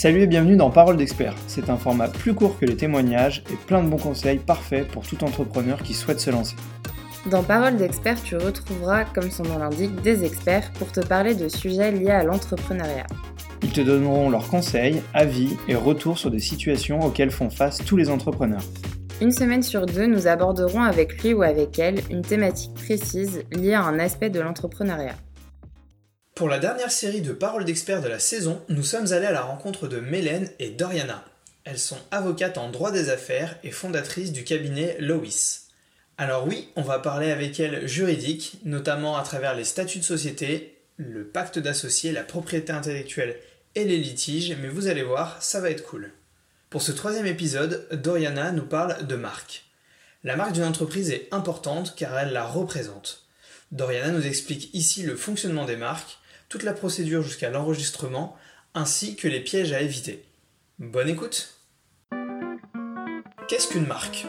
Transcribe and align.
Salut 0.00 0.22
et 0.22 0.26
bienvenue 0.26 0.56
dans 0.56 0.70
Parole 0.70 0.96
d'expert. 0.96 1.34
C'est 1.46 1.68
un 1.68 1.76
format 1.76 2.08
plus 2.08 2.32
court 2.32 2.58
que 2.58 2.64
les 2.64 2.74
témoignages 2.74 3.44
et 3.52 3.56
plein 3.66 3.82
de 3.82 3.88
bons 3.90 3.98
conseils 3.98 4.38
parfaits 4.38 4.88
pour 4.88 5.06
tout 5.06 5.22
entrepreneur 5.24 5.82
qui 5.82 5.92
souhaite 5.92 6.20
se 6.20 6.30
lancer. 6.30 6.56
Dans 7.30 7.42
Parole 7.42 7.76
d'expert, 7.76 8.16
tu 8.22 8.34
retrouveras, 8.38 9.04
comme 9.04 9.30
son 9.30 9.42
nom 9.42 9.58
l'indique, 9.58 10.00
des 10.00 10.24
experts 10.24 10.72
pour 10.78 10.90
te 10.90 11.00
parler 11.00 11.34
de 11.34 11.48
sujets 11.48 11.92
liés 11.92 12.12
à 12.12 12.24
l'entrepreneuriat. 12.24 13.08
Ils 13.62 13.72
te 13.72 13.82
donneront 13.82 14.30
leurs 14.30 14.48
conseils, 14.48 15.02
avis 15.12 15.58
et 15.68 15.74
retours 15.74 16.16
sur 16.16 16.30
des 16.30 16.40
situations 16.40 17.00
auxquelles 17.00 17.30
font 17.30 17.50
face 17.50 17.84
tous 17.84 17.98
les 17.98 18.08
entrepreneurs. 18.08 18.64
Une 19.20 19.32
semaine 19.32 19.62
sur 19.62 19.84
deux, 19.84 20.06
nous 20.06 20.26
aborderons 20.26 20.80
avec 20.80 21.22
lui 21.22 21.34
ou 21.34 21.42
avec 21.42 21.78
elle 21.78 22.00
une 22.08 22.22
thématique 22.22 22.72
précise 22.72 23.42
liée 23.52 23.74
à 23.74 23.82
un 23.82 23.98
aspect 23.98 24.30
de 24.30 24.40
l'entrepreneuriat. 24.40 25.16
Pour 26.40 26.48
la 26.48 26.58
dernière 26.58 26.90
série 26.90 27.20
de 27.20 27.34
paroles 27.34 27.66
d'experts 27.66 28.00
de 28.00 28.08
la 28.08 28.18
saison, 28.18 28.62
nous 28.70 28.82
sommes 28.82 29.12
allés 29.12 29.26
à 29.26 29.30
la 29.30 29.42
rencontre 29.42 29.88
de 29.88 30.00
Mélène 30.00 30.48
et 30.58 30.70
Doriana. 30.70 31.22
Elles 31.64 31.78
sont 31.78 31.98
avocates 32.10 32.56
en 32.56 32.70
droit 32.70 32.92
des 32.92 33.10
affaires 33.10 33.58
et 33.62 33.70
fondatrices 33.70 34.32
du 34.32 34.42
cabinet 34.42 34.96
Lois. 35.00 35.20
Alors 36.16 36.46
oui, 36.46 36.70
on 36.76 36.82
va 36.82 36.98
parler 36.98 37.30
avec 37.30 37.60
elles 37.60 37.86
juridique, 37.86 38.54
notamment 38.64 39.18
à 39.18 39.22
travers 39.22 39.54
les 39.54 39.64
statuts 39.64 39.98
de 39.98 40.02
société, 40.02 40.78
le 40.96 41.26
pacte 41.26 41.58
d'associés, 41.58 42.10
la 42.10 42.24
propriété 42.24 42.72
intellectuelle 42.72 43.36
et 43.74 43.84
les 43.84 43.98
litiges, 43.98 44.56
mais 44.62 44.68
vous 44.68 44.86
allez 44.86 45.02
voir, 45.02 45.42
ça 45.42 45.60
va 45.60 45.68
être 45.68 45.84
cool. 45.84 46.10
Pour 46.70 46.80
ce 46.80 46.92
troisième 46.92 47.26
épisode, 47.26 47.86
Doriana 47.92 48.50
nous 48.50 48.64
parle 48.64 49.06
de 49.06 49.14
marque. 49.14 49.66
La 50.24 50.36
marque 50.36 50.52
d'une 50.52 50.64
entreprise 50.64 51.10
est 51.10 51.28
importante 51.32 51.94
car 51.96 52.18
elle 52.18 52.32
la 52.32 52.46
représente. 52.46 53.26
Doriana 53.72 54.10
nous 54.10 54.26
explique 54.26 54.70
ici 54.72 55.02
le 55.02 55.16
fonctionnement 55.16 55.66
des 55.66 55.76
marques, 55.76 56.16
toute 56.50 56.64
la 56.64 56.74
procédure 56.74 57.22
jusqu'à 57.22 57.48
l'enregistrement, 57.48 58.36
ainsi 58.74 59.16
que 59.16 59.28
les 59.28 59.40
pièges 59.40 59.72
à 59.72 59.80
éviter. 59.80 60.24
Bonne 60.80 61.08
écoute 61.08 61.54
Qu'est-ce 63.48 63.68
qu'une 63.68 63.86
marque? 63.86 64.26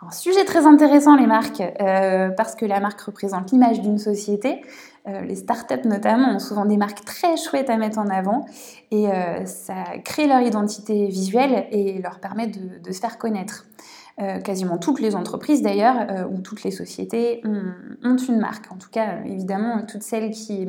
Un 0.00 0.10
sujet 0.12 0.44
très 0.44 0.66
intéressant 0.66 1.16
les 1.16 1.26
marques, 1.26 1.60
euh, 1.60 2.30
parce 2.30 2.54
que 2.54 2.64
la 2.64 2.80
marque 2.80 3.00
représente 3.00 3.50
l'image 3.50 3.80
d'une 3.80 3.98
société. 3.98 4.62
Euh, 5.08 5.20
les 5.22 5.34
startups 5.34 5.86
notamment 5.86 6.34
ont 6.34 6.38
souvent 6.38 6.64
des 6.64 6.76
marques 6.76 7.04
très 7.04 7.36
chouettes 7.36 7.70
à 7.70 7.76
mettre 7.76 7.98
en 7.98 8.08
avant 8.08 8.46
et 8.90 9.08
euh, 9.08 9.44
ça 9.46 9.84
crée 10.04 10.26
leur 10.26 10.42
identité 10.42 11.06
visuelle 11.08 11.66
et 11.72 12.00
leur 12.00 12.20
permet 12.20 12.46
de, 12.46 12.78
de 12.78 12.92
se 12.92 13.00
faire 13.00 13.18
connaître. 13.18 13.66
Euh, 14.20 14.38
quasiment 14.38 14.76
toutes 14.76 15.00
les 15.00 15.16
entreprises 15.16 15.62
d'ailleurs, 15.62 15.96
euh, 16.10 16.24
ou 16.30 16.40
toutes 16.42 16.62
les 16.62 16.70
sociétés 16.70 17.40
ont, 18.02 18.16
une 18.16 18.38
marque. 18.38 18.70
En 18.70 18.76
tout 18.76 18.90
cas, 18.90 19.14
euh, 19.14 19.24
évidemment, 19.24 19.80
toutes 19.88 20.02
celles 20.02 20.30
qui, 20.30 20.68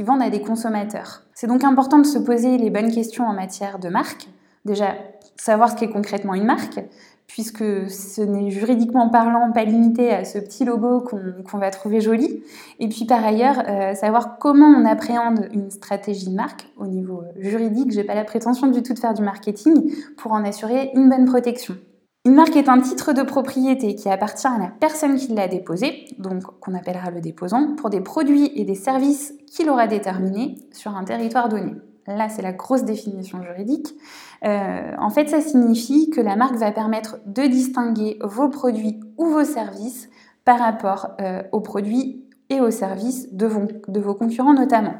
vendent 0.00 0.22
à 0.22 0.30
des 0.30 0.40
consommateurs. 0.40 1.22
C'est 1.34 1.46
donc 1.46 1.62
important 1.62 1.98
de 1.98 2.06
se 2.06 2.18
poser 2.18 2.58
les 2.58 2.70
bonnes 2.70 2.90
questions 2.90 3.26
en 3.26 3.32
matière 3.32 3.78
de 3.78 3.88
marque. 3.88 4.28
Déjà, 4.64 4.94
savoir 5.36 5.70
ce 5.70 5.76
qu'est 5.76 5.90
concrètement 5.90 6.34
une 6.34 6.44
marque, 6.44 6.80
puisque 7.28 7.88
ce 7.88 8.22
n'est 8.22 8.50
juridiquement 8.50 9.08
parlant 9.08 9.52
pas 9.52 9.64
limité 9.64 10.10
à 10.10 10.24
ce 10.24 10.38
petit 10.38 10.64
logo 10.64 11.00
qu'on 11.00 11.58
va 11.58 11.70
trouver 11.70 12.00
joli. 12.00 12.42
Et 12.80 12.88
puis 12.88 13.04
par 13.04 13.24
ailleurs, 13.24 13.62
savoir 13.94 14.38
comment 14.38 14.66
on 14.66 14.84
appréhende 14.84 15.48
une 15.52 15.70
stratégie 15.70 16.28
de 16.28 16.34
marque 16.34 16.66
au 16.76 16.86
niveau 16.86 17.22
juridique. 17.38 17.92
J'ai 17.92 18.04
pas 18.04 18.14
la 18.14 18.24
prétention 18.24 18.66
du 18.66 18.82
tout 18.82 18.94
de 18.94 18.98
faire 18.98 19.14
du 19.14 19.22
marketing 19.22 19.94
pour 20.16 20.32
en 20.32 20.44
assurer 20.44 20.90
une 20.94 21.08
bonne 21.08 21.24
protection. 21.24 21.76
Une 22.26 22.34
marque 22.34 22.56
est 22.56 22.68
un 22.68 22.82
titre 22.82 23.14
de 23.14 23.22
propriété 23.22 23.94
qui 23.94 24.10
appartient 24.10 24.46
à 24.46 24.58
la 24.58 24.66
personne 24.66 25.16
qui 25.16 25.28
l'a 25.28 25.48
déposé, 25.48 26.04
donc 26.18 26.42
qu'on 26.60 26.74
appellera 26.74 27.10
le 27.10 27.22
déposant, 27.22 27.74
pour 27.76 27.88
des 27.88 28.02
produits 28.02 28.52
et 28.54 28.66
des 28.66 28.74
services 28.74 29.32
qu'il 29.46 29.70
aura 29.70 29.86
déterminés 29.86 30.56
sur 30.70 30.94
un 30.94 31.04
territoire 31.04 31.48
donné. 31.48 31.72
Là, 32.06 32.28
c'est 32.28 32.42
la 32.42 32.52
grosse 32.52 32.84
définition 32.84 33.42
juridique. 33.42 33.94
Euh, 34.44 34.92
en 34.98 35.08
fait, 35.08 35.30
ça 35.30 35.40
signifie 35.40 36.10
que 36.10 36.20
la 36.20 36.36
marque 36.36 36.56
va 36.56 36.72
permettre 36.72 37.16
de 37.24 37.44
distinguer 37.44 38.18
vos 38.22 38.50
produits 38.50 39.00
ou 39.16 39.24
vos 39.24 39.44
services 39.44 40.10
par 40.44 40.58
rapport 40.58 41.12
euh, 41.22 41.42
aux 41.52 41.60
produits 41.60 42.26
et 42.50 42.60
aux 42.60 42.70
services 42.70 43.32
de 43.32 43.46
vos, 43.46 44.14
concurrents 44.14 44.52
notamment. 44.52 44.96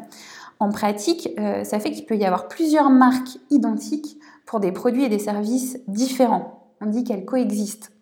En 0.59 0.71
pratique, 0.71 1.29
euh, 1.39 1.65
ça 1.65 1.81
fait 1.81 1.91
qu'il 1.91 2.07
peut 2.07 2.17
y 2.17 2.25
avoir 2.25 2.49
plusieurs 2.49 2.89
marques 2.89 3.39
identiques 3.51 4.17
pour 4.47 4.59
des 4.59 4.73
produits 4.73 5.05
et 5.05 5.11
des 5.11 5.19
services 5.19 5.79
différents 5.87 6.60
on 6.81 6.87
dit 6.87 7.05
qu'elles 7.05 7.25
coexistent. 7.25 7.93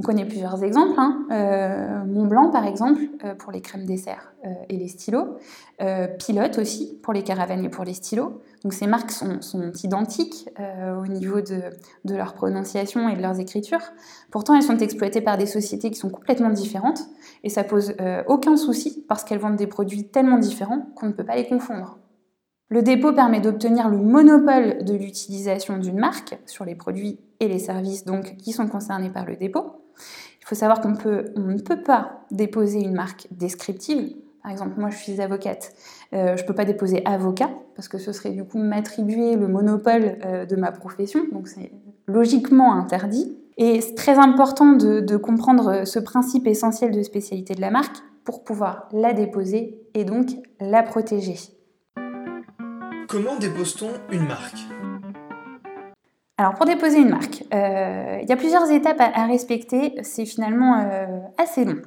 On 0.00 0.02
connaît 0.02 0.24
plusieurs 0.24 0.64
exemples. 0.64 0.98
Hein. 0.98 1.26
Euh, 1.30 2.04
Mont 2.06 2.24
Blanc, 2.24 2.50
par 2.50 2.66
exemple, 2.66 3.02
euh, 3.22 3.34
pour 3.34 3.52
les 3.52 3.60
crèmes 3.60 3.84
dessert 3.84 4.32
euh, 4.46 4.48
et 4.70 4.78
les 4.78 4.88
stylos. 4.88 5.36
Pilote 6.18 6.58
aussi, 6.58 6.98
pour 7.02 7.12
les 7.12 7.22
caravanes 7.22 7.64
et 7.64 7.68
pour 7.68 7.84
les 7.84 7.92
stylos. 7.92 8.40
Donc 8.62 8.72
ces 8.72 8.86
marques 8.86 9.10
sont, 9.10 9.40
identiques 9.82 10.48
au 10.58 11.06
niveau 11.06 11.40
de, 11.40 11.62
de, 12.04 12.14
leur 12.14 12.34
prononciation 12.34 13.08
et 13.08 13.16
de 13.16 13.22
leurs 13.22 13.40
écritures. 13.40 13.80
Pourtant, 14.30 14.54
elles 14.54 14.62
sont 14.62 14.76
exploitées 14.76 15.22
par 15.22 15.38
des 15.38 15.46
sociétés 15.46 15.90
qui 15.90 15.98
sont 15.98 16.10
complètement 16.10 16.50
différentes. 16.50 17.00
Et 17.44 17.48
ça 17.48 17.64
pose 17.64 17.94
aucun 18.26 18.56
souci 18.58 19.04
parce 19.08 19.24
qu'elles 19.24 19.38
vendent 19.38 19.56
des 19.56 19.66
produits 19.66 20.08
tellement 20.08 20.38
différents 20.38 20.86
qu'on 20.94 21.06
ne 21.06 21.12
peut 21.12 21.24
pas 21.24 21.36
les 21.36 21.46
confondre. 21.46 21.98
Le 22.72 22.82
dépôt 22.82 23.12
permet 23.12 23.40
d'obtenir 23.40 23.88
le 23.88 23.98
monopole 23.98 24.84
de 24.84 24.94
l'utilisation 24.94 25.76
d'une 25.76 25.98
marque 25.98 26.38
sur 26.46 26.64
les 26.64 26.76
produits 26.76 27.18
et 27.40 27.48
les 27.48 27.58
services 27.58 28.04
donc, 28.04 28.36
qui 28.36 28.52
sont 28.52 28.68
concernés 28.68 29.10
par 29.10 29.26
le 29.26 29.34
dépôt. 29.34 29.82
Il 30.40 30.46
faut 30.46 30.54
savoir 30.54 30.80
qu'on 30.80 30.94
on 31.34 31.40
ne 31.40 31.58
peut 31.58 31.82
pas 31.82 32.20
déposer 32.30 32.78
une 32.80 32.94
marque 32.94 33.26
descriptive. 33.32 34.14
Par 34.44 34.52
exemple, 34.52 34.78
moi 34.78 34.88
je 34.88 34.96
suis 34.96 35.20
avocate, 35.20 35.74
euh, 36.12 36.36
je 36.36 36.42
ne 36.42 36.46
peux 36.46 36.54
pas 36.54 36.64
déposer 36.64 37.02
avocat 37.04 37.50
parce 37.74 37.88
que 37.88 37.98
ce 37.98 38.12
serait 38.12 38.30
du 38.30 38.44
coup 38.44 38.58
m'attribuer 38.58 39.34
le 39.34 39.48
monopole 39.48 40.18
euh, 40.24 40.46
de 40.46 40.54
ma 40.54 40.70
profession, 40.70 41.22
donc 41.32 41.48
c'est 41.48 41.72
logiquement 42.06 42.72
interdit. 42.72 43.36
Et 43.58 43.80
c'est 43.80 43.96
très 43.96 44.16
important 44.16 44.72
de 44.72 45.16
comprendre 45.16 45.84
ce 45.84 45.98
principe 45.98 46.46
essentiel 46.46 46.92
de 46.92 47.02
spécialité 47.02 47.54
de 47.54 47.60
la 47.60 47.70
marque 47.70 47.96
pour 48.24 48.42
pouvoir 48.44 48.88
la 48.92 49.12
déposer 49.12 49.82
et 49.92 50.04
donc 50.04 50.28
la 50.60 50.82
protéger. 50.82 51.36
Comment 53.10 53.34
dépose-t-on 53.34 53.90
une 54.14 54.24
marque? 54.24 54.58
Alors 56.38 56.54
pour 56.54 56.64
déposer 56.64 57.00
une 57.00 57.08
marque, 57.08 57.42
euh, 57.52 58.18
il 58.22 58.28
y 58.28 58.32
a 58.32 58.36
plusieurs 58.36 58.70
étapes 58.70 59.00
à, 59.00 59.26
respecter, 59.26 59.94
c'est 60.02 60.24
finalement 60.24 60.78
euh, 60.78 61.06
assez 61.36 61.64
long. 61.64 61.82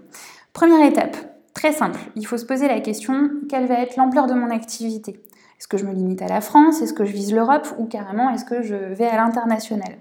Première 0.52 0.86
étape, 0.86 1.16
très 1.54 1.72
simple, 1.72 1.98
il 2.18 2.28
faut 2.28 2.38
se 2.38 2.46
poser 2.46 2.68
la 2.68 2.82
question, 2.82 3.30
quelle 3.48 3.68
va 3.68 3.76
être 3.76 3.96
l'ampleur 3.96 4.28
de 4.28 4.34
mon 4.34 4.50
activité? 4.50 5.24
Est-ce 5.58 5.70
que 5.70 5.78
je 5.78 5.86
me 5.86 5.94
limite 5.94 6.22
à 6.22 6.28
la 6.28 6.42
France? 6.42 6.82
Est-ce 6.82 6.94
que 6.94 7.06
je 7.06 7.14
vise 7.14 7.34
l'Europe? 7.34 7.74
Ou 7.80 7.86
carrément, 7.86 8.30
est-ce 8.30 8.44
que 8.44 8.62
je 8.62 8.76
vais 8.76 9.08
à 9.08 9.16
l'international? 9.16 9.94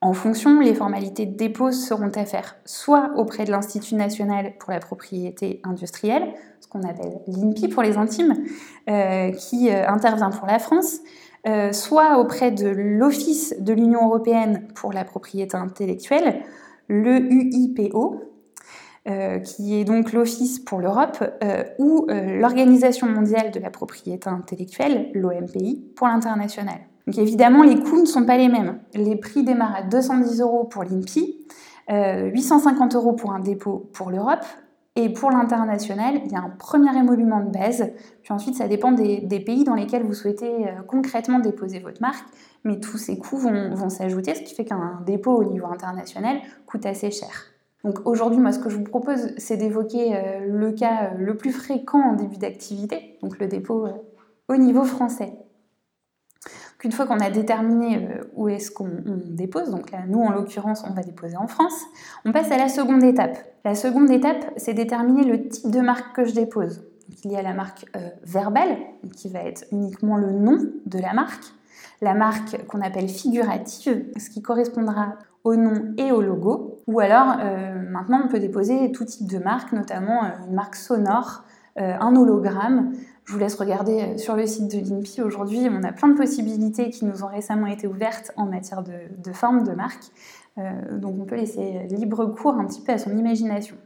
En 0.00 0.12
fonction, 0.12 0.60
les 0.60 0.74
formalités 0.74 1.26
de 1.26 1.36
dépôt 1.36 1.72
seront 1.72 2.12
à 2.14 2.24
faire 2.24 2.56
soit 2.64 3.10
auprès 3.16 3.44
de 3.44 3.50
l'Institut 3.50 3.96
national 3.96 4.52
pour 4.60 4.70
la 4.70 4.78
propriété 4.78 5.60
industrielle, 5.64 6.34
ce 6.60 6.68
qu'on 6.68 6.82
appelle 6.82 7.20
l'INPI 7.26 7.66
pour 7.66 7.82
les 7.82 7.96
intimes, 7.96 8.34
euh, 8.88 9.32
qui 9.32 9.72
intervient 9.72 10.30
pour 10.30 10.46
la 10.46 10.60
France, 10.60 11.00
euh, 11.46 11.72
soit 11.72 12.18
auprès 12.18 12.50
de 12.50 12.68
l'Office 12.68 13.54
de 13.60 13.72
l'Union 13.72 14.06
européenne 14.06 14.66
pour 14.74 14.92
la 14.92 15.04
propriété 15.04 15.56
intellectuelle, 15.56 16.42
le 16.88 17.20
UIPO, 17.20 18.22
euh, 19.08 19.38
qui 19.38 19.80
est 19.80 19.84
donc 19.84 20.12
l'Office 20.12 20.58
pour 20.58 20.80
l'Europe, 20.80 21.22
euh, 21.42 21.62
ou 21.78 22.06
l'Organisation 22.08 23.06
mondiale 23.06 23.50
de 23.52 23.60
la 23.60 23.70
propriété 23.70 24.28
intellectuelle, 24.28 25.10
l'OMPI, 25.14 25.92
pour 25.94 26.08
l'international. 26.08 26.78
Donc 27.08 27.16
évidemment, 27.16 27.62
les 27.62 27.80
coûts 27.80 28.02
ne 28.02 28.04
sont 28.04 28.26
pas 28.26 28.36
les 28.36 28.50
mêmes. 28.50 28.80
Les 28.92 29.16
prix 29.16 29.42
démarrent 29.42 29.76
à 29.76 29.82
210 29.82 30.42
euros 30.42 30.64
pour 30.64 30.84
l'INPI, 30.84 31.38
850 31.88 32.96
euros 32.96 33.14
pour 33.14 33.32
un 33.32 33.40
dépôt 33.40 33.88
pour 33.94 34.10
l'Europe 34.10 34.44
et 34.94 35.08
pour 35.10 35.30
l'international, 35.30 36.20
il 36.26 36.32
y 36.32 36.34
a 36.34 36.40
un 36.40 36.50
premier 36.50 36.94
émolument 36.94 37.40
de 37.40 37.50
base, 37.50 37.88
puis 38.22 38.34
ensuite 38.34 38.56
ça 38.56 38.68
dépend 38.68 38.92
des, 38.92 39.42
pays 39.46 39.64
dans 39.64 39.74
lesquels 39.74 40.02
vous 40.02 40.12
souhaitez 40.12 40.66
euh, 40.66 40.82
concrètement 40.86 41.38
déposer 41.38 41.78
votre 41.78 42.02
marque, 42.02 42.26
mais 42.64 42.78
tous 42.78 42.98
ces 42.98 43.16
coûts 43.16 43.38
vont, 43.38 43.88
s'ajouter, 43.88 44.34
ce 44.34 44.42
qui 44.42 44.54
fait 44.54 44.66
qu'un 44.66 45.00
dépôt 45.06 45.36
au 45.36 45.44
niveau 45.44 45.66
international 45.66 46.38
coûte 46.66 46.84
assez 46.84 47.10
cher. 47.10 47.30
Donc 47.84 48.06
aujourd'hui, 48.06 48.38
moi 48.38 48.52
ce 48.52 48.58
que 48.58 48.68
je 48.68 48.76
vous 48.76 48.84
propose, 48.84 49.34
c'est 49.38 49.56
d'évoquer 49.56 50.14
euh, 50.14 50.40
le 50.46 50.72
cas 50.72 51.12
euh, 51.12 51.16
le 51.16 51.38
plus 51.38 51.52
fréquent 51.52 52.00
en 52.00 52.14
début 52.14 52.36
d'activité, 52.36 53.16
donc 53.22 53.38
le 53.38 53.46
dépôt 53.46 53.86
au 54.48 54.56
niveau 54.56 54.84
français. 54.84 55.32
Qu'une 56.78 56.92
fois 56.92 57.06
qu'on 57.06 57.18
a 57.18 57.28
déterminé 57.28 57.96
euh, 57.96 58.22
où 58.36 58.48
est-ce 58.48 58.70
qu'on 58.70 58.88
dépose, 59.26 59.70
donc 59.70 59.90
là, 59.90 59.98
nous 60.06 60.20
en 60.20 60.30
l'occurrence, 60.30 60.84
on 60.88 60.92
va 60.92 61.02
déposer 61.02 61.36
en 61.36 61.48
France, 61.48 61.84
on 62.24 62.30
passe 62.30 62.52
à 62.52 62.56
la 62.56 62.68
seconde 62.68 63.02
étape. 63.02 63.36
La 63.64 63.74
seconde 63.74 64.10
étape, 64.12 64.52
c'est 64.56 64.74
déterminer 64.74 65.24
le 65.24 65.48
type 65.48 65.72
de 65.72 65.80
marque 65.80 66.14
que 66.14 66.24
je 66.24 66.34
dépose. 66.34 66.84
il 67.24 67.32
y 67.32 67.36
a 67.36 67.42
la 67.42 67.52
marque 67.52 67.86
euh, 67.96 68.08
verbale, 68.22 68.76
qui 69.16 69.28
va 69.28 69.40
être 69.40 69.64
uniquement 69.72 70.16
le 70.16 70.30
nom 70.30 70.58
de 70.86 70.98
la 71.00 71.14
marque, 71.14 71.46
la 72.00 72.14
marque 72.14 72.64
qu'on 72.68 72.80
appelle 72.80 73.08
figurative, 73.08 74.04
ce 74.16 74.30
qui 74.30 74.40
correspondra 74.40 75.14
au 75.42 75.56
nom 75.56 75.94
et 75.96 76.12
au 76.12 76.22
logo, 76.22 76.78
ou 76.86 77.00
alors 77.00 77.38
euh, 77.40 77.82
maintenant 77.90 78.20
on 78.24 78.28
peut 78.28 78.38
déposer 78.38 78.92
tout 78.92 79.04
type 79.04 79.28
de 79.28 79.38
marque, 79.38 79.72
notamment 79.72 80.22
une 80.46 80.54
marque 80.54 80.76
sonore, 80.76 81.42
un 81.76 82.16
hologramme, 82.16 82.90
Je 83.28 83.34
vous 83.34 83.38
laisse 83.38 83.56
regarder 83.56 84.16
sur 84.16 84.36
le 84.36 84.46
site 84.46 84.68
de 84.68 84.78
l'INPI. 84.78 85.20
Aujourd'hui, 85.20 85.68
on 85.70 85.82
a 85.82 85.92
plein 85.92 86.08
de 86.08 86.16
possibilités 86.16 86.88
qui 86.88 87.04
nous 87.04 87.24
ont 87.24 87.26
récemment 87.26 87.66
été 87.66 87.86
ouvertes 87.86 88.32
en 88.38 88.46
matière 88.46 88.82
de, 88.82 89.32
forme 89.34 89.64
de 89.64 89.72
marque. 89.72 90.04
donc 90.56 91.14
on 91.20 91.26
peut 91.26 91.36
laisser 91.36 91.86
libre 91.90 92.24
cours 92.24 92.54
un 92.54 92.64
petit 92.64 92.80
peu 92.80 92.92
à 92.92 92.96
son 92.96 93.14
imagination. 93.14 93.76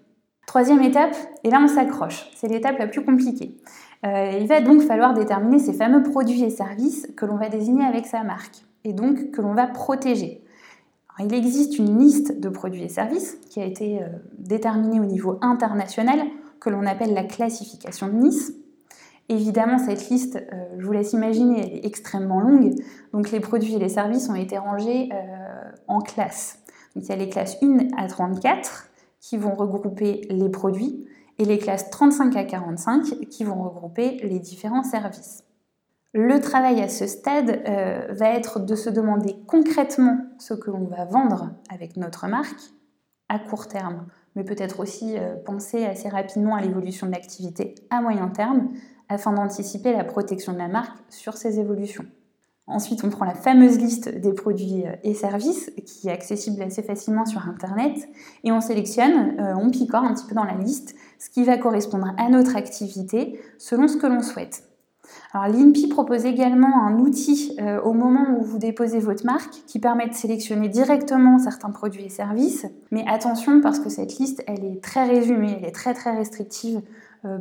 Troisième 0.46 0.80
étape, 0.82 1.16
et 1.42 1.50
là 1.50 1.60
on 1.60 1.66
s'accroche, 1.66 2.30
c'est 2.36 2.46
l'étape 2.46 2.78
la 2.78 2.86
plus 2.86 3.04
compliquée. 3.04 3.56
Euh, 4.06 4.38
il 4.40 4.46
va 4.46 4.60
donc 4.60 4.82
falloir 4.82 5.12
déterminer 5.12 5.58
ces 5.58 5.72
fameux 5.72 6.04
produits 6.04 6.44
et 6.44 6.50
services 6.50 7.08
que 7.16 7.26
l'on 7.26 7.36
va 7.36 7.48
désigner 7.48 7.84
avec 7.84 8.06
sa 8.06 8.22
marque 8.22 8.64
et 8.84 8.92
donc 8.92 9.32
que 9.32 9.40
l'on 9.40 9.54
va 9.54 9.66
protéger. 9.66 10.44
il 11.18 11.34
existe 11.34 11.78
une 11.78 11.98
liste 11.98 12.38
de 12.38 12.48
produits 12.48 12.84
et 12.84 12.88
services 12.88 13.38
qui 13.50 13.60
a 13.60 13.64
été 13.64 14.02
euh, 14.02 14.06
déterminée 14.38 15.00
au 15.00 15.04
niveau 15.04 15.38
international 15.40 16.20
que 16.60 16.70
l'on 16.70 16.86
appelle 16.86 17.12
la 17.12 17.24
classification 17.24 18.06
de 18.06 18.12
Nice. 18.12 18.52
Évidemment, 19.32 19.78
cette 19.78 20.08
liste, 20.08 20.36
euh, 20.36 20.64
je 20.78 20.84
vous 20.84 20.92
laisse 20.92 21.12
imaginer, 21.12 21.60
elle 21.60 21.78
est 21.78 21.86
extrêmement 21.86 22.40
longue. 22.40 22.74
Donc 23.12 23.30
les 23.30 23.40
produits 23.40 23.74
et 23.74 23.78
les 23.78 23.88
services 23.88 24.28
ont 24.28 24.34
été 24.34 24.58
rangés 24.58 25.08
en 25.88 26.00
classes. 26.00 26.58
Donc 26.94 27.04
il 27.04 27.08
y 27.08 27.12
a 27.12 27.16
les 27.16 27.28
classes 27.28 27.56
1 27.62 27.88
à 27.96 28.06
34 28.08 28.88
qui 29.20 29.36
vont 29.36 29.54
regrouper 29.54 30.26
les 30.30 30.48
produits 30.48 31.06
et 31.38 31.44
les 31.44 31.58
classes 31.58 31.90
35 31.90 32.36
à 32.36 32.44
45 32.44 33.28
qui 33.30 33.44
vont 33.44 33.62
regrouper 33.62 34.18
les 34.22 34.38
différents 34.38 34.82
services. 34.82 35.44
Le 36.14 36.40
travail 36.40 36.82
à 36.82 36.88
ce 36.88 37.06
stade 37.06 37.62
euh, 37.66 38.06
va 38.10 38.28
être 38.30 38.60
de 38.60 38.74
se 38.74 38.90
demander 38.90 39.34
concrètement 39.46 40.18
ce 40.38 40.52
que 40.52 40.70
l'on 40.70 40.84
va 40.84 41.06
vendre 41.06 41.50
avec 41.70 41.96
notre 41.96 42.28
marque 42.28 42.60
à 43.30 43.38
court 43.38 43.66
terme, 43.66 44.06
mais 44.36 44.44
peut-être 44.44 44.80
aussi 44.80 45.16
euh, 45.16 45.36
penser 45.36 45.86
assez 45.86 46.10
rapidement 46.10 46.54
à 46.54 46.60
l'évolution 46.60 47.06
de 47.06 47.12
l'activité 47.12 47.74
à 47.88 48.02
moyen 48.02 48.28
terme 48.28 48.72
afin 49.12 49.32
d'anticiper 49.32 49.92
la 49.92 50.04
protection 50.04 50.52
de 50.52 50.58
la 50.58 50.68
marque 50.68 50.96
sur 51.08 51.36
ces 51.36 51.60
évolutions. 51.60 52.04
Ensuite, 52.68 53.02
on 53.04 53.10
prend 53.10 53.24
la 53.24 53.34
fameuse 53.34 53.78
liste 53.78 54.08
des 54.08 54.32
produits 54.32 54.86
euh, 54.86 54.92
et 55.02 55.14
services 55.14 55.70
qui 55.84 56.08
est 56.08 56.12
accessible 56.12 56.62
assez 56.62 56.82
facilement 56.82 57.26
sur 57.26 57.48
Internet 57.48 58.08
et 58.44 58.52
on 58.52 58.60
sélectionne, 58.60 59.36
euh, 59.40 59.54
on 59.56 59.70
picore 59.70 60.04
un 60.04 60.14
petit 60.14 60.26
peu 60.26 60.34
dans 60.34 60.44
la 60.44 60.54
liste 60.54 60.94
ce 61.18 61.28
qui 61.30 61.44
va 61.44 61.56
correspondre 61.56 62.14
à 62.18 62.28
notre 62.28 62.56
activité 62.56 63.40
selon 63.58 63.88
ce 63.88 63.96
que 63.96 64.06
l'on 64.06 64.22
souhaite. 64.22 64.64
Alors 65.32 65.48
l'INPI 65.48 65.88
propose 65.88 66.24
également 66.24 66.86
un 66.86 66.98
outil 66.98 67.56
euh, 67.60 67.80
au 67.82 67.92
moment 67.92 68.36
où 68.38 68.42
vous 68.42 68.58
déposez 68.58 69.00
votre 69.00 69.24
marque 69.26 69.62
qui 69.66 69.78
permet 69.78 70.08
de 70.08 70.14
sélectionner 70.14 70.68
directement 70.68 71.38
certains 71.38 71.70
produits 71.70 72.04
et 72.04 72.08
services. 72.08 72.66
Mais 72.90 73.04
attention 73.08 73.60
parce 73.60 73.80
que 73.80 73.88
cette 73.88 74.18
liste, 74.18 74.42
elle 74.46 74.64
est 74.64 74.82
très 74.82 75.04
résumée, 75.04 75.56
elle 75.58 75.68
est 75.68 75.72
très 75.72 75.94
très 75.94 76.16
restrictive 76.16 76.80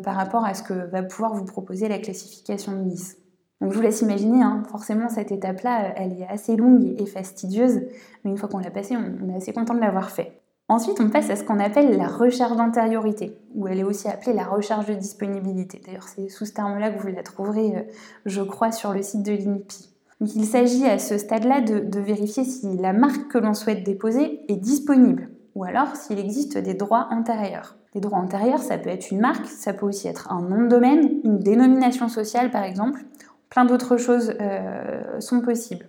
par 0.03 0.15
rapport 0.15 0.45
à 0.45 0.53
ce 0.53 0.63
que 0.63 0.73
va 0.73 1.03
pouvoir 1.03 1.33
vous 1.33 1.45
proposer 1.45 1.87
la 1.87 1.97
classification 1.97 2.73
de 2.73 2.79
Nice. 2.79 3.17
Donc 3.61 3.71
je 3.71 3.77
vous 3.77 3.83
laisse 3.83 4.01
imaginer, 4.01 4.41
hein, 4.41 4.63
forcément 4.69 5.07
cette 5.07 5.31
étape-là, 5.31 5.93
elle 5.95 6.19
est 6.19 6.27
assez 6.27 6.55
longue 6.55 6.95
et 6.97 7.05
fastidieuse, 7.05 7.81
mais 8.23 8.31
une 8.31 8.37
fois 8.37 8.49
qu'on 8.49 8.57
l'a 8.57 8.71
passée, 8.71 8.97
on, 8.97 9.29
est 9.29 9.35
assez 9.35 9.53
content 9.53 9.75
de 9.75 9.79
l'avoir 9.79 10.09
fait. 10.09 10.41
Ensuite, 10.67 10.99
on 10.99 11.09
passe 11.09 11.29
à 11.29 11.35
ce 11.35 11.43
qu'on 11.43 11.59
appelle 11.59 11.95
la 11.95 12.07
recherche 12.07 12.55
d'antériorité, 12.55 13.37
ou 13.53 13.67
elle 13.67 13.79
est 13.79 13.83
aussi 13.83 14.07
appelée 14.07 14.33
la 14.33 14.45
recherche 14.45 14.87
de 14.87 14.95
disponibilité. 14.95 15.79
D'ailleurs, 15.85 16.07
c'est 16.07 16.29
sous 16.29 16.45
ce 16.45 16.53
terme-là 16.53 16.89
que 16.89 16.99
vous 16.99 17.09
la 17.09 17.21
trouverez, 17.21 17.75
euh, 17.75 17.81
je 18.25 18.41
crois, 18.41 18.71
sur 18.71 18.93
le 18.93 19.03
site 19.03 19.23
de 19.23 19.33
l'INPI. 19.33 19.89
Donc 20.19 20.35
il 20.35 20.45
s'agit 20.45 20.85
à 20.85 20.97
ce 20.97 21.17
stade-là 21.17 21.61
de, 21.61 21.79
de 21.79 21.99
vérifier 21.99 22.43
si 22.43 22.77
la 22.77 22.93
marque 22.93 23.27
que 23.27 23.37
l'on 23.37 23.53
souhaite 23.53 23.83
déposer 23.83 24.39
est 24.47 24.55
disponible, 24.55 25.29
ou 25.53 25.65
alors 25.65 25.95
s'il 25.95 26.17
existe 26.17 26.57
des 26.57 26.73
droits 26.73 27.09
antérieurs. 27.11 27.75
Les 27.93 27.99
droits 27.99 28.19
antérieurs, 28.19 28.61
ça 28.61 28.77
peut 28.77 28.89
être 28.89 29.11
une 29.11 29.19
marque, 29.19 29.47
ça 29.47 29.73
peut 29.73 29.85
aussi 29.85 30.07
être 30.07 30.31
un 30.31 30.41
nom 30.41 30.63
de 30.63 30.67
domaine, 30.67 31.19
une 31.25 31.39
dénomination 31.39 32.07
sociale 32.07 32.49
par 32.49 32.63
exemple, 32.63 33.01
plein 33.49 33.65
d'autres 33.65 33.97
choses 33.97 34.33
euh, 34.39 35.19
sont 35.19 35.41
possibles. 35.41 35.87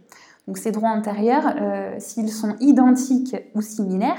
Donc 0.49 0.59
ces 0.59 0.73
droits 0.73 0.91
antérieurs, 0.91 1.55
euh, 1.61 1.95
s'ils 1.99 2.33
sont 2.33 2.57
identiques 2.59 3.37
ou 3.55 3.63
similaires, 3.63 4.19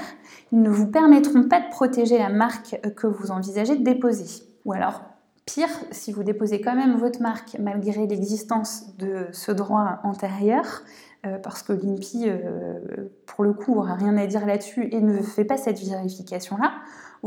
ils 0.50 0.62
ne 0.62 0.70
vous 0.70 0.86
permettront 0.86 1.42
pas 1.42 1.60
de 1.60 1.68
protéger 1.68 2.16
la 2.16 2.30
marque 2.30 2.80
que 2.96 3.06
vous 3.06 3.30
envisagez 3.30 3.76
de 3.76 3.84
déposer. 3.84 4.46
Ou 4.64 4.72
alors, 4.72 5.02
pire, 5.44 5.68
si 5.90 6.10
vous 6.10 6.22
déposez 6.22 6.62
quand 6.62 6.74
même 6.74 6.96
votre 6.96 7.20
marque 7.20 7.58
malgré 7.60 8.06
l'existence 8.06 8.96
de 8.96 9.26
ce 9.32 9.52
droit 9.52 9.98
antérieur, 10.04 10.64
euh, 11.26 11.36
parce 11.36 11.62
que 11.62 11.74
l'INPI, 11.74 12.30
pour 13.26 13.44
le 13.44 13.52
coup, 13.52 13.74
n'aura 13.74 13.94
rien 13.94 14.16
à 14.16 14.26
dire 14.26 14.46
là-dessus 14.46 14.88
et 14.90 15.02
ne 15.02 15.20
fait 15.20 15.44
pas 15.44 15.58
cette 15.58 15.80
vérification-là, 15.80 16.72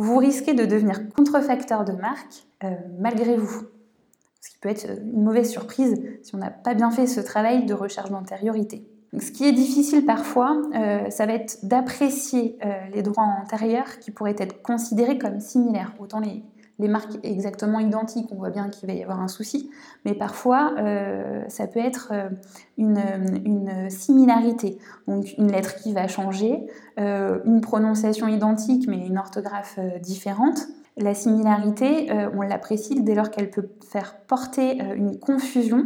vous 0.03 0.17
risquez 0.17 0.53
de 0.53 0.65
devenir 0.65 1.09
contrefacteur 1.09 1.85
de 1.85 1.93
marque 1.93 2.47
malgré 2.99 3.37
vous 3.37 3.63
ce 4.47 4.51
qui 4.51 4.57
peut 4.59 4.69
être 4.69 4.87
une 5.01 5.23
mauvaise 5.23 5.49
surprise 5.49 6.01
si 6.23 6.35
on 6.35 6.37
n'a 6.37 6.49
pas 6.49 6.73
bien 6.73 6.91
fait 6.91 7.07
ce 7.07 7.19
travail 7.19 7.65
de 7.65 7.73
recherche 7.73 8.09
d'antériorité. 8.09 8.87
ce 9.19 9.31
qui 9.31 9.45
est 9.45 9.51
difficile 9.51 10.05
parfois, 10.05 10.61
euh, 10.73 11.09
ça 11.09 11.25
va 11.25 11.33
être 11.33 11.65
d'apprécier 11.65 12.57
euh, 12.63 12.71
les 12.93 13.01
droits 13.01 13.23
antérieurs 13.41 13.99
qui 13.99 14.11
pourraient 14.11 14.35
être 14.37 14.61
considérés 14.61 15.17
comme 15.17 15.39
similaires. 15.39 15.93
Autant 15.99 16.19
les, 16.19 16.43
marques 16.79 17.17
exactement 17.23 17.79
identiques, 17.79 18.27
on 18.31 18.35
voit 18.35 18.51
bien 18.51 18.69
qu'il 18.69 18.87
va 18.87 18.93
y 18.93 19.01
avoir 19.01 19.19
un 19.19 19.27
souci, 19.27 19.71
mais 20.05 20.13
parfois 20.13 20.75
euh, 20.77 21.43
ça 21.47 21.65
peut 21.65 21.79
être 21.79 22.13
une, 22.77 23.01
une, 23.45 23.89
similarité. 23.89 24.77
Donc 25.07 25.33
une 25.37 25.51
lettre 25.51 25.75
qui 25.75 25.93
va 25.93 26.07
changer, 26.07 26.67
une 26.97 27.61
prononciation 27.61 28.27
identique 28.27 28.87
mais 28.87 29.05
une 29.07 29.17
orthographe 29.17 29.79
différente. 30.01 30.67
La 30.97 31.13
similarité, 31.13 32.11
euh, 32.11 32.29
on 32.35 32.41
l'apprécie 32.41 33.01
dès 33.01 33.13
lors 33.13 33.29
qu'elle 33.29 33.51
peut 33.51 33.69
faire 33.87 34.17
porter 34.27 34.81
euh, 34.81 34.95
une 34.95 35.19
confusion 35.19 35.85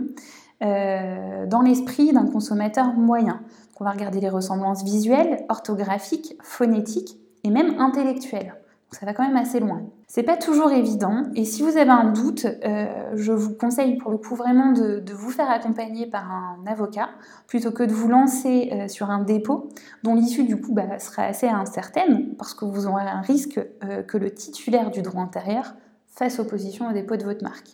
euh, 0.63 1.45
dans 1.47 1.61
l'esprit 1.61 2.13
d'un 2.13 2.27
consommateur 2.27 2.93
moyen. 2.93 3.41
on 3.79 3.83
va 3.83 3.91
regarder 3.91 4.21
les 4.21 4.29
ressemblances 4.29 4.83
visuelles, 4.83 5.43
orthographiques, 5.49 6.38
phonétiques 6.41 7.17
et 7.43 7.49
même 7.49 7.77
intellectuelles 7.79 8.55
ça 8.91 9.05
va 9.05 9.13
quand 9.13 9.23
même 9.23 9.38
assez 9.38 9.59
loin. 9.59 9.83
C'est 10.07 10.23
pas 10.23 10.35
toujours 10.35 10.71
évident 10.71 11.23
et 11.35 11.45
si 11.45 11.61
vous 11.61 11.77
avez 11.77 11.89
un 11.89 12.11
doute, 12.11 12.45
euh, 12.45 13.11
je 13.15 13.31
vous 13.31 13.53
conseille 13.55 13.97
pour 13.97 14.11
le 14.11 14.17
coup 14.17 14.35
vraiment 14.35 14.73
de, 14.73 15.01
vous 15.13 15.29
faire 15.29 15.49
accompagner 15.49 16.07
par 16.07 16.29
un 16.29 16.65
avocat 16.67 17.09
plutôt 17.47 17.71
que 17.71 17.83
de 17.83 17.93
vous 17.93 18.09
lancer 18.09 18.69
euh, 18.73 18.88
sur 18.89 19.09
un 19.09 19.23
dépôt 19.23 19.69
dont 20.03 20.13
l'issue 20.13 20.43
du 20.43 20.59
coup 20.59 20.73
bah, 20.73 20.99
sera 20.99 21.23
assez 21.23 21.47
incertaine 21.47 22.35
parce 22.38 22.53
que 22.53 22.65
vous 22.65 22.85
aurez 22.85 23.03
un 23.03 23.21
risque 23.21 23.61
euh, 23.83 24.03
que 24.03 24.17
le 24.17 24.31
titulaire 24.31 24.91
du 24.91 25.01
droit 25.01 25.21
intérieur 25.21 25.73
fasse 26.07 26.39
opposition 26.39 26.89
au 26.89 26.91
dépôt 26.91 27.15
de 27.15 27.23
votre 27.23 27.43
marque. 27.43 27.69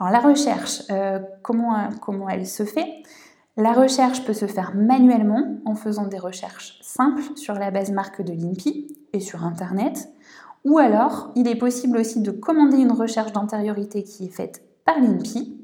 Alors 0.00 0.10
la 0.10 0.20
recherche, 0.20 0.82
comment 1.42 2.28
elle 2.28 2.46
se 2.46 2.64
fait? 2.64 2.88
La 3.56 3.72
recherche 3.72 4.24
peut 4.24 4.32
se 4.32 4.46
faire 4.46 4.74
manuellement 4.74 5.58
en 5.66 5.74
faisant 5.74 6.06
des 6.06 6.18
recherches 6.18 6.78
simples 6.80 7.22
sur 7.36 7.54
la 7.54 7.70
base 7.70 7.92
marque 7.92 8.22
de 8.22 8.32
l'INPI 8.32 9.01
et 9.12 9.20
sur 9.20 9.44
Internet, 9.44 10.08
ou 10.64 10.78
alors 10.78 11.32
il 11.34 11.48
est 11.48 11.56
possible 11.56 11.98
aussi 11.98 12.20
de 12.20 12.30
commander 12.30 12.78
une 12.78 12.92
recherche 12.92 13.32
d'antériorité 13.32 14.02
qui 14.04 14.26
est 14.26 14.30
faite 14.30 14.62
par 14.84 14.98
l'INPI. 14.98 15.58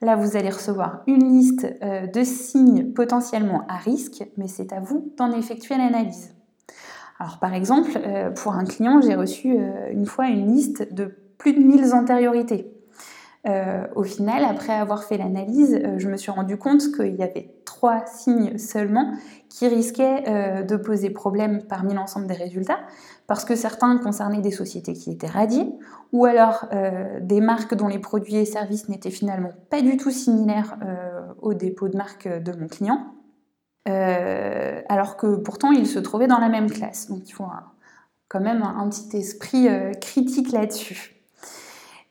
Là, 0.00 0.14
vous 0.14 0.36
allez 0.36 0.50
recevoir 0.50 1.02
une 1.08 1.28
liste 1.28 1.66
euh, 1.82 2.06
de 2.06 2.22
signes 2.22 2.92
potentiellement 2.92 3.64
à 3.68 3.76
risque, 3.76 4.24
mais 4.36 4.46
c'est 4.46 4.72
à 4.72 4.80
vous 4.80 5.12
d'en 5.16 5.32
effectuer 5.32 5.76
l'analyse. 5.76 6.34
Alors 7.18 7.40
par 7.40 7.52
exemple, 7.52 7.90
euh, 7.96 8.30
pour 8.30 8.52
un 8.52 8.64
client, 8.64 9.00
j'ai 9.00 9.16
reçu 9.16 9.56
euh, 9.58 9.90
une 9.90 10.06
fois 10.06 10.28
une 10.28 10.46
liste 10.52 10.92
de 10.92 11.16
plus 11.36 11.52
de 11.52 11.60
1000 11.60 11.94
antériorités. 11.94 12.72
Au 13.96 14.02
final, 14.02 14.44
après 14.44 14.74
avoir 14.74 15.04
fait 15.04 15.16
l'analyse, 15.16 15.80
je 15.96 16.08
me 16.08 16.18
suis 16.18 16.30
rendu 16.30 16.58
compte 16.58 16.82
qu'il 16.94 17.14
y 17.14 17.22
avait 17.22 17.54
trois 17.78 18.06
signes 18.06 18.58
seulement 18.58 19.12
qui 19.48 19.68
risquaient 19.68 20.24
euh, 20.26 20.62
de 20.64 20.74
poser 20.76 21.10
problème 21.10 21.62
parmi 21.62 21.94
l'ensemble 21.94 22.26
des 22.26 22.34
résultats, 22.34 22.80
parce 23.28 23.44
que 23.44 23.54
certains 23.54 23.98
concernaient 23.98 24.40
des 24.40 24.50
sociétés 24.50 24.94
qui 24.94 25.12
étaient 25.12 25.28
radiées, 25.28 25.70
ou 26.12 26.24
alors 26.24 26.66
des 27.20 27.40
marques 27.40 27.74
dont 27.74 27.86
les 27.86 28.00
produits 28.00 28.36
et 28.36 28.44
services 28.46 28.88
n'étaient 28.88 29.10
finalement 29.10 29.52
pas 29.70 29.80
du 29.82 29.96
tout 29.96 30.10
similaires 30.10 30.76
au 31.42 31.52
dépôt 31.52 31.88
de 31.88 31.96
marque 31.96 32.26
de 32.26 32.52
mon 32.58 32.66
client, 32.66 33.12
alors 33.84 35.18
que 35.18 35.36
pourtant 35.36 35.70
ils 35.70 35.86
se 35.86 35.98
trouvaient 35.98 36.26
dans 36.26 36.38
la 36.38 36.48
même 36.48 36.70
classe. 36.70 37.10
Donc 37.10 37.28
il 37.28 37.32
faut 37.32 37.44
quand 38.28 38.40
même 38.40 38.62
un 38.62 38.88
petit 38.88 39.18
esprit 39.18 39.68
critique 40.00 40.50
là-dessus. 40.50 41.17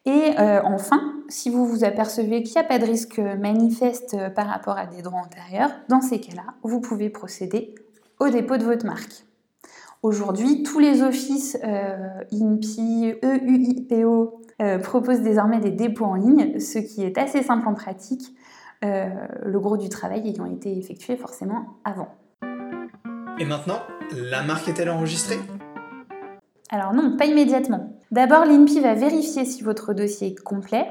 Et 0.09 0.35
enfin, 0.63 1.13
si 1.27 1.49
vous 1.49 1.65
vous 1.67 1.83
apercevez 1.83 2.41
qu'il 2.41 2.53
n'y 2.53 2.61
a 2.61 2.63
pas 2.63 2.79
de 2.79 2.85
risque 2.85 3.19
manifeste 3.19 4.15
par 4.35 4.47
rapport 4.47 4.77
à 4.77 4.85
des 4.85 5.01
droits 5.01 5.19
antérieurs, 5.19 5.71
dans 5.89 5.99
ces 5.99 6.21
cas-là, 6.21 6.45
vous 6.63 6.79
pouvez 6.79 7.09
procéder 7.09 7.75
au 8.19 8.29
dépôt 8.29 8.55
de 8.55 8.63
votre 8.63 8.85
marque. 8.85 9.27
Aujourd'hui, 10.03 10.63
tous 10.63 10.79
les 10.79 11.01
offices 11.01 11.57
euh, 11.63 12.23
INPI, 12.31 13.15
EUIPO 13.23 14.41
euh, 14.61 14.79
proposent 14.79 15.21
désormais 15.21 15.59
des 15.59 15.71
dépôts 15.71 16.05
en 16.05 16.15
ligne, 16.15 16.59
ce 16.59 16.77
qui 16.77 17.03
est 17.03 17.17
assez 17.17 17.41
simple 17.41 17.67
en 17.67 17.73
pratique, 17.73 18.35
euh, 18.85 19.09
le 19.43 19.59
gros 19.59 19.75
du 19.75 19.89
travail 19.89 20.27
ayant 20.29 20.45
été 20.45 20.77
effectué 20.77 21.17
forcément 21.17 21.79
avant. 21.83 22.09
Et 23.39 23.45
maintenant, 23.45 23.79
la 24.11 24.43
marque 24.43 24.67
est-elle 24.67 24.89
enregistrée? 24.89 25.39
Alors 26.69 26.93
non, 26.93 27.17
pas 27.17 27.25
immédiatement. 27.25 27.96
D'abord, 28.11 28.45
l'INPI 28.45 28.79
va 28.79 28.93
vérifier 28.93 29.45
si 29.45 29.63
votre 29.63 29.93
dossier 29.93 30.29
est 30.29 30.43
complet. 30.43 30.85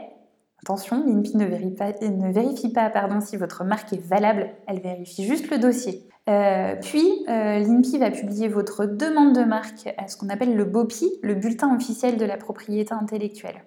Attention, 0.62 1.04
l'INPI 1.06 1.36
ne 1.36 2.32
vérifie 2.32 2.72
pas, 2.72 2.90
pardon, 2.90 3.20
si 3.20 3.36
votre 3.36 3.64
marque 3.64 3.92
est 3.92 4.04
valable, 4.04 4.50
elle 4.66 4.80
vérifie 4.80 5.24
juste 5.24 5.50
le 5.50 5.58
dossier. 5.58 6.02
Euh, 6.28 6.74
puis, 6.82 7.24
euh, 7.28 7.60
l'INPI 7.60 7.98
va 7.98 8.10
publier 8.10 8.48
votre 8.48 8.84
demande 8.84 9.34
de 9.34 9.44
marque 9.44 9.94
à 9.96 10.08
ce 10.08 10.16
qu'on 10.16 10.28
appelle 10.28 10.56
le 10.56 10.64
BOPI, 10.64 11.20
le 11.22 11.34
bulletin 11.34 11.74
officiel 11.74 12.16
de 12.16 12.24
la 12.24 12.36
propriété 12.36 12.92
intellectuelle. 12.92 13.62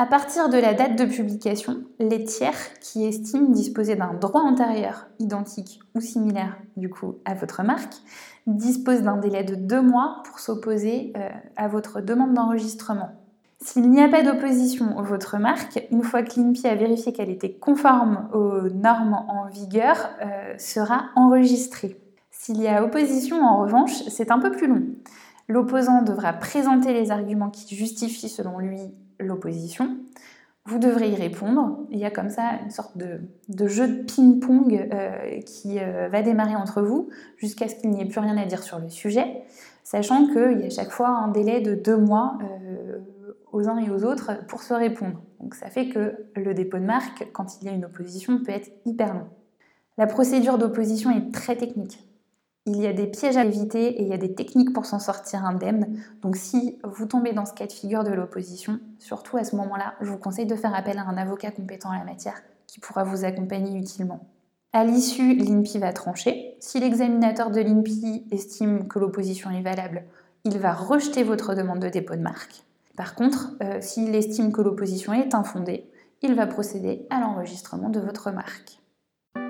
À 0.00 0.06
partir 0.06 0.48
de 0.48 0.58
la 0.58 0.74
date 0.74 0.94
de 0.94 1.06
publication, 1.06 1.78
les 1.98 2.22
tiers 2.22 2.78
qui 2.80 3.04
estiment 3.04 3.50
disposer 3.50 3.96
d'un 3.96 4.14
droit 4.14 4.42
antérieur 4.42 5.08
identique 5.18 5.80
ou 5.96 6.00
similaire 6.00 6.56
du 6.76 6.88
coup 6.88 7.16
à 7.24 7.34
votre 7.34 7.64
marque 7.64 7.94
disposent 8.46 9.02
d'un 9.02 9.16
délai 9.16 9.42
de 9.42 9.56
deux 9.56 9.82
mois 9.82 10.22
pour 10.24 10.38
s'opposer 10.38 11.12
euh, 11.16 11.28
à 11.56 11.66
votre 11.66 12.00
demande 12.00 12.32
d'enregistrement. 12.32 13.10
S'il 13.60 13.90
n'y 13.90 14.00
a 14.00 14.08
pas 14.08 14.22
d'opposition 14.22 14.96
à 15.00 15.02
votre 15.02 15.36
marque, 15.38 15.84
une 15.90 16.04
fois 16.04 16.22
que 16.22 16.38
l'INPI 16.38 16.68
a 16.68 16.76
vérifié 16.76 17.12
qu'elle 17.12 17.28
était 17.28 17.54
conforme 17.54 18.28
aux 18.32 18.68
normes 18.70 19.24
en 19.26 19.48
vigueur, 19.48 20.10
euh, 20.22 20.54
sera 20.58 21.06
enregistrée. 21.16 22.00
S'il 22.30 22.62
y 22.62 22.68
a 22.68 22.84
opposition, 22.84 23.42
en 23.42 23.62
revanche, 23.62 24.04
c'est 24.06 24.30
un 24.30 24.38
peu 24.38 24.52
plus 24.52 24.68
long. 24.68 24.84
L'opposant 25.48 26.02
devra 26.02 26.34
présenter 26.34 26.92
les 26.92 27.10
arguments 27.10 27.50
qui 27.50 27.74
justifient 27.74 28.28
selon 28.28 28.60
lui 28.60 28.92
l'opposition. 29.18 29.96
Vous 30.64 30.78
devrez 30.78 31.08
y 31.08 31.14
répondre. 31.14 31.86
Il 31.90 31.98
y 31.98 32.04
a 32.04 32.10
comme 32.10 32.28
ça 32.28 32.58
une 32.62 32.70
sorte 32.70 32.98
de, 32.98 33.68
jeu 33.68 33.88
de 33.88 34.02
ping-pong 34.02 34.88
euh, 34.92 35.40
qui 35.40 35.78
euh, 35.78 36.08
va 36.08 36.20
démarrer 36.20 36.56
entre 36.56 36.82
vous 36.82 37.08
jusqu'à 37.38 37.68
ce 37.68 37.74
qu'il 37.74 37.90
n'y 37.90 38.02
ait 38.02 38.08
plus 38.08 38.20
rien 38.20 38.36
à 38.36 38.44
dire 38.44 38.62
sur 38.62 38.78
le 38.78 38.90
sujet, 38.90 39.44
sachant 39.82 40.26
qu'il 40.26 40.60
y 40.60 40.66
a 40.66 40.70
chaque 40.70 40.90
fois 40.90 41.08
un 41.08 41.28
délai 41.28 41.62
de 41.62 41.74
deux 41.74 41.96
mois 41.96 42.36
euh, 42.42 42.98
aux 43.52 43.66
uns 43.68 43.78
et 43.78 43.90
aux 43.90 44.04
autres 44.04 44.46
pour 44.46 44.62
se 44.62 44.74
répondre. 44.74 45.22
Donc 45.40 45.54
ça 45.54 45.68
fait 45.68 45.88
que 45.88 46.26
le 46.36 46.52
dépôt 46.52 46.78
de 46.78 46.84
marque, 46.84 47.26
quand 47.32 47.62
il 47.62 47.66
y 47.66 47.70
a 47.70 47.72
une 47.72 47.86
opposition, 47.86 48.38
peut 48.42 48.52
être 48.52 48.70
hyper 48.84 49.14
long. 49.14 49.28
La 49.96 50.06
procédure 50.06 50.58
d'opposition 50.58 51.10
est 51.10 51.32
très 51.32 51.56
technique. 51.56 52.07
Il 52.70 52.82
y 52.82 52.86
a 52.86 52.92
des 52.92 53.06
pièges 53.06 53.38
à 53.38 53.46
éviter 53.46 53.98
et 53.98 54.02
il 54.02 54.08
y 54.08 54.12
a 54.12 54.18
des 54.18 54.34
techniques 54.34 54.74
pour 54.74 54.84
s'en 54.84 54.98
sortir 54.98 55.42
indemne. 55.46 55.98
Donc 56.20 56.36
si 56.36 56.78
vous 56.84 57.06
tombez 57.06 57.32
dans 57.32 57.46
ce 57.46 57.54
cas 57.54 57.66
de 57.66 57.72
figure 57.72 58.04
de 58.04 58.10
l'opposition, 58.10 58.78
surtout 58.98 59.38
à 59.38 59.44
ce 59.44 59.56
moment-là, 59.56 59.94
je 60.02 60.10
vous 60.10 60.18
conseille 60.18 60.44
de 60.44 60.54
faire 60.54 60.74
appel 60.74 60.98
à 60.98 61.06
un 61.08 61.16
avocat 61.16 61.50
compétent 61.50 61.88
en 61.88 61.98
la 61.98 62.04
matière 62.04 62.42
qui 62.66 62.78
pourra 62.78 63.04
vous 63.04 63.24
accompagner 63.24 63.78
utilement. 63.78 64.20
À 64.74 64.84
l'issue, 64.84 65.34
l'INPI 65.34 65.78
va 65.78 65.94
trancher. 65.94 66.56
Si 66.60 66.78
l'examinateur 66.78 67.50
de 67.50 67.60
l'INPI 67.60 68.26
estime 68.30 68.86
que 68.86 68.98
l'opposition 68.98 69.50
est 69.50 69.62
valable, 69.62 70.04
il 70.44 70.58
va 70.58 70.74
rejeter 70.74 71.22
votre 71.22 71.54
demande 71.54 71.80
de 71.80 71.88
dépôt 71.88 72.16
de 72.16 72.20
marque. 72.20 72.64
Par 72.98 73.14
contre, 73.14 73.52
euh, 73.62 73.78
s'il 73.80 74.14
estime 74.14 74.52
que 74.52 74.60
l'opposition 74.60 75.14
est 75.14 75.34
infondée, 75.34 75.88
il 76.20 76.34
va 76.34 76.46
procéder 76.46 77.06
à 77.08 77.18
l'enregistrement 77.18 77.88
de 77.88 78.00
votre 78.00 78.30
marque. 78.30 78.78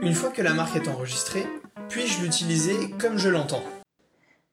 Une 0.03 0.15
fois 0.15 0.31
que 0.31 0.43
la 0.43 0.55
marque 0.55 0.77
est 0.77 0.87
enregistrée, 0.87 1.45
puis-je 1.89 2.23
l'utiliser 2.23 2.91
comme 3.01 3.19
je 3.19 3.29
l'entends? 3.29 3.63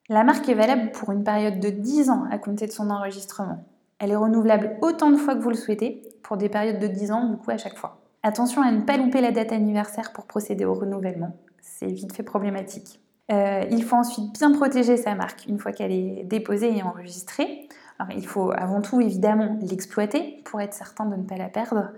La 0.08 0.24
marque 0.24 0.48
est 0.48 0.54
valable 0.54 0.92
pour 0.92 1.12
une 1.12 1.24
période 1.24 1.60
de 1.60 1.70
10 1.70 2.10
ans 2.10 2.24
à 2.30 2.38
compter 2.38 2.66
de 2.66 2.72
son 2.72 2.90
enregistrement. 2.90 3.64
Elle 3.98 4.12
est 4.12 4.16
renouvelable 4.16 4.76
autant 4.82 5.10
de 5.10 5.16
fois 5.16 5.34
que 5.34 5.40
vous 5.40 5.50
le 5.50 5.56
souhaitez, 5.56 6.02
pour 6.22 6.36
des 6.36 6.48
périodes 6.48 6.78
de 6.78 6.86
10 6.86 7.12
ans 7.12 7.28
du 7.28 7.36
coup 7.36 7.50
à 7.50 7.56
chaque 7.56 7.76
fois. 7.76 8.00
Attention 8.22 8.62
à 8.62 8.70
ne 8.70 8.82
pas 8.82 8.96
louper 8.96 9.20
la 9.20 9.32
date 9.32 9.52
anniversaire 9.52 10.12
pour 10.12 10.26
procéder 10.26 10.64
au 10.64 10.74
renouvellement, 10.74 11.36
c'est 11.60 11.86
vite 11.86 12.14
fait 12.14 12.22
problématique. 12.22 13.00
Euh, 13.32 13.64
il 13.70 13.82
faut 13.82 13.96
ensuite 13.96 14.32
bien 14.32 14.52
protéger 14.52 14.96
sa 14.96 15.14
marque 15.14 15.46
une 15.48 15.58
fois 15.58 15.72
qu'elle 15.72 15.92
est 15.92 16.24
déposée 16.24 16.76
et 16.76 16.82
enregistrée. 16.82 17.68
Il 18.14 18.26
faut 18.26 18.52
avant 18.54 18.82
tout 18.82 19.00
évidemment 19.00 19.58
l'exploiter 19.62 20.42
pour 20.44 20.60
être 20.60 20.74
certain 20.74 21.06
de 21.06 21.16
ne 21.16 21.22
pas 21.22 21.36
la 21.36 21.48
perdre, 21.48 21.92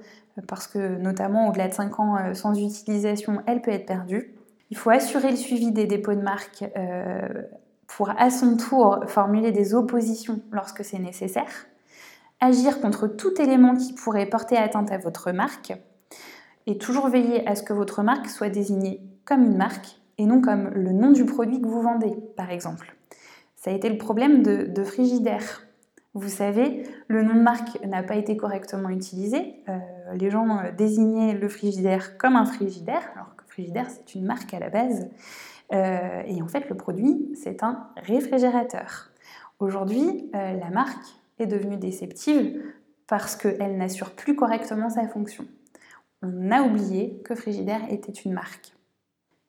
parce 0.47 0.67
que 0.67 0.97
notamment 0.97 1.49
au-delà 1.49 1.69
de 1.69 1.75
5 1.75 2.01
ans 2.01 2.17
euh, 2.17 2.35
sans 2.35 2.55
utilisation, 2.55 3.43
elle 3.47 3.61
peut 3.61 3.73
être 3.73 3.87
perdue. 3.87 4.33
Il 4.71 4.77
faut 4.77 4.91
assurer 4.91 5.31
le 5.31 5.37
suivi 5.37 5.73
des 5.73 5.87
dépôts 5.87 6.15
de 6.15 6.21
marque 6.21 6.65
euh, 6.77 7.43
pour 7.87 8.11
à 8.11 8.31
son 8.31 8.57
tour 8.57 9.01
formuler 9.07 9.51
des 9.51 9.75
oppositions 9.75 10.41
lorsque 10.53 10.85
c'est 10.85 10.99
nécessaire, 10.99 11.67
agir 12.41 12.81
contre 12.81 13.09
tout 13.09 13.41
élément 13.41 13.75
qui 13.75 13.95
pourrait 13.95 14.27
porter 14.27 14.57
atteinte 14.57 14.93
à 14.93 14.99
votre 14.99 15.33
marque, 15.33 15.73
et 16.69 16.77
toujours 16.77 17.09
veiller 17.09 17.49
à 17.49 17.55
ce 17.55 17.63
que 17.63 17.73
votre 17.73 18.03
marque 18.03 18.29
soit 18.29 18.51
désignée 18.51 19.01
comme 19.25 19.43
une 19.43 19.57
marque 19.57 19.99
et 20.19 20.27
non 20.27 20.43
comme 20.43 20.69
le 20.69 20.93
nom 20.93 21.13
du 21.13 21.25
produit 21.25 21.63
que 21.63 21.67
vous 21.67 21.81
vendez, 21.81 22.15
par 22.37 22.51
exemple. 22.51 22.95
Ça 23.57 23.71
a 23.71 23.75
été 23.75 23.89
le 23.89 23.97
problème 23.97 24.43
de, 24.43 24.85
Frigidaire. 24.85 25.63
Vous 26.13 26.29
savez, 26.29 26.83
le 27.07 27.23
nom 27.23 27.35
de 27.35 27.41
marque 27.41 27.83
n'a 27.87 28.03
pas 28.03 28.17
été 28.17 28.37
correctement 28.37 28.91
utilisé. 28.91 29.57
Euh, 29.69 29.79
les 30.15 30.31
gens 30.31 30.63
désignaient 30.77 31.33
le 31.33 31.49
frigidaire 31.49 32.19
comme 32.19 32.37
un 32.37 32.45
frigidaire, 32.45 33.03
frigidaire, 33.59 33.91
c'est 33.91 34.15
une 34.15 34.25
marque 34.25 34.55
à 34.55 34.61
la 34.61 34.71
base. 34.71 35.11
Euh, 35.73 36.23
et 36.27 36.41
en 36.41 36.47
fait, 36.47 36.69
le 36.69 36.77
produit, 36.77 37.29
c'est 37.35 37.65
un 37.65 37.89
réfrigérateur. 37.97 39.11
Aujourd'hui, 39.59 40.31
euh, 40.35 40.53
la 40.53 40.71
marque 40.71 41.05
est 41.41 41.47
devenue 41.47 41.77
déceptive 41.77 42.63
parce 43.09 43.35
qu'elle 43.35 43.77
n'assure 43.77 44.11
plus 44.11 44.37
correctement 44.37 44.91
sa 44.91 45.09
fonction. 45.09 45.45
On 46.23 46.53
a 46.53 46.63
oublié 46.63 47.21
que 47.25 47.35
Frigidaire 47.35 47.81
était 47.91 48.13
une 48.13 48.33
marque. 48.33 48.75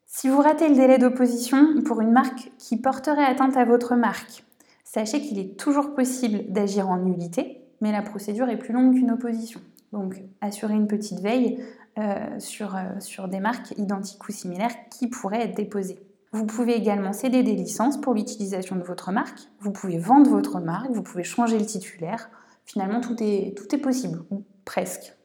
Si 0.06 0.28
vous 0.28 0.40
ratez 0.40 0.68
le 0.68 0.74
délai 0.74 0.98
d'opposition 0.98 1.82
pour 1.84 2.00
une 2.00 2.10
marque 2.10 2.50
qui 2.58 2.76
porterait 2.76 3.24
atteinte 3.24 3.56
à 3.56 3.64
votre 3.64 3.94
marque, 3.94 4.44
sachez 4.82 5.20
qu'il 5.20 5.38
est 5.38 5.56
toujours 5.56 5.94
possible 5.94 6.50
d'agir 6.52 6.88
en 6.88 6.96
nullité, 6.96 7.62
mais 7.80 7.92
la 7.92 8.02
procédure 8.02 8.48
est 8.48 8.58
plus 8.58 8.72
longue 8.72 8.94
qu'une 8.94 9.12
opposition. 9.12 9.60
Donc 9.92 10.20
assurez 10.40 10.74
une 10.74 10.86
petite 10.86 11.20
veille 11.20 11.60
euh, 11.98 12.38
sur, 12.38 12.76
euh, 12.76 13.00
sur 13.00 13.28
des 13.28 13.40
marques 13.40 13.72
identiques 13.76 14.26
ou 14.28 14.32
similaires 14.32 14.74
qui 14.90 15.08
pourraient 15.08 15.42
être 15.42 15.56
déposées. 15.56 15.98
Vous 16.32 16.46
pouvez 16.46 16.74
également 16.74 17.12
céder 17.12 17.42
des 17.42 17.54
licences 17.54 18.00
pour 18.00 18.14
l'utilisation 18.14 18.76
de 18.76 18.82
votre 18.82 19.10
marque. 19.10 19.40
Vous 19.58 19.72
pouvez 19.72 19.98
vendre 19.98 20.30
votre 20.30 20.60
marque, 20.60 20.90
vous 20.90 21.02
pouvez 21.02 21.24
changer 21.24 21.58
le 21.58 21.66
titulaire. 21.66 22.30
Finalement, 22.64 23.00
tout 23.00 23.16
est, 23.20 23.56
tout 23.56 23.74
est 23.74 23.78
possible, 23.78 24.22
ou 24.30 24.44
presque. 24.64 25.16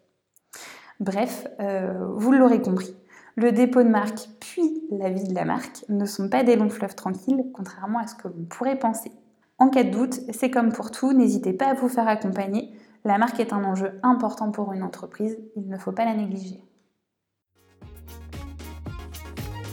Bref, 0.99 1.45
euh, 1.59 2.07
vous 2.15 2.31
l'aurez 2.31 2.61
compris, 2.61 2.95
le 3.35 3.51
dépôt 3.51 3.83
de 3.83 3.89
marque 3.89 4.29
puis 4.39 4.81
la 4.91 5.09
vie 5.09 5.27
de 5.27 5.35
la 5.35 5.45
marque 5.45 5.85
ne 5.89 6.05
sont 6.05 6.29
pas 6.29 6.43
des 6.43 6.55
longs 6.55 6.69
fleuves 6.69 6.95
tranquilles, 6.95 7.43
contrairement 7.53 7.99
à 7.99 8.07
ce 8.07 8.15
que 8.15 8.27
l'on 8.27 8.45
pourrait 8.45 8.79
penser. 8.79 9.11
En 9.59 9.69
cas 9.69 9.83
de 9.83 9.89
doute, 9.89 10.19
c'est 10.31 10.49
comme 10.49 10.71
pour 10.71 10.91
tout, 10.91 11.13
n'hésitez 11.13 11.53
pas 11.53 11.67
à 11.67 11.73
vous 11.73 11.89
faire 11.89 12.07
accompagner. 12.07 12.73
La 13.05 13.19
marque 13.19 13.39
est 13.39 13.53
un 13.53 13.63
enjeu 13.63 13.99
important 14.01 14.49
pour 14.49 14.73
une 14.73 14.81
entreprise, 14.81 15.37
il 15.55 15.67
ne 15.69 15.77
faut 15.77 15.91
pas 15.91 16.05
la 16.05 16.15
négliger. 16.15 16.59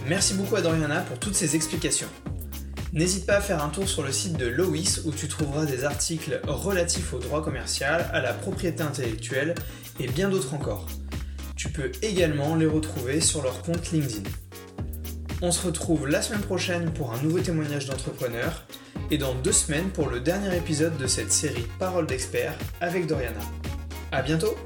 Merci 0.06 0.34
beaucoup 0.34 0.56
à 0.56 0.60
Doriana 0.60 1.00
pour 1.00 1.18
toutes 1.18 1.34
ces 1.34 1.56
explications. 1.56 2.08
N'hésite 2.92 3.24
pas 3.24 3.36
à 3.36 3.40
faire 3.40 3.64
un 3.64 3.70
tour 3.70 3.88
sur 3.88 4.02
le 4.02 4.12
site 4.12 4.36
de 4.36 4.46
Lois 4.46 4.66
où 5.06 5.12
tu 5.12 5.28
trouveras 5.28 5.64
des 5.64 5.84
articles 5.84 6.42
relatifs 6.46 7.14
au 7.14 7.20
droit 7.20 7.42
commercial, 7.42 8.06
à 8.12 8.20
la 8.20 8.34
propriété 8.34 8.82
intellectuelle 8.82 9.54
et 9.98 10.08
bien 10.08 10.28
d'autres 10.28 10.52
encore. 10.52 10.86
Tu 11.56 11.70
peux 11.70 11.90
également 12.02 12.54
les 12.54 12.66
retrouver 12.66 13.22
sur 13.22 13.42
leur 13.42 13.62
compte 13.62 13.92
LinkedIn. 13.92 14.28
On 15.40 15.52
se 15.52 15.66
retrouve 15.66 16.06
la 16.06 16.20
semaine 16.20 16.42
prochaine 16.42 16.92
pour 16.92 17.14
un 17.14 17.22
nouveau 17.22 17.40
témoignage 17.40 17.86
d'entrepreneur 17.86 18.66
et 19.12 19.18
dans 19.18 19.34
deux 19.34 19.52
semaines 19.52 19.90
pour 19.90 20.08
le 20.08 20.20
dernier 20.20 20.56
épisode 20.56 20.96
de 20.96 21.06
cette 21.06 21.30
série 21.30 21.66
Parole 21.78 22.06
d'expert 22.06 22.54
avec 22.80 23.06
Doriana. 23.06 23.42
A 24.10 24.22
bientôt 24.22 24.56